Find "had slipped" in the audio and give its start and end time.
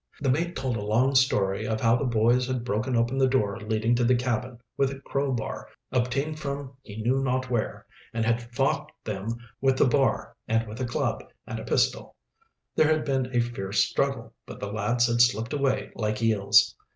15.05-15.53